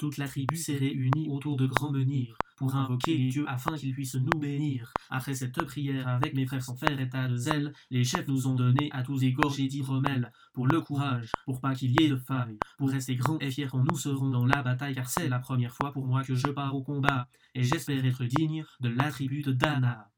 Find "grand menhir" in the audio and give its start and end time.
1.66-2.34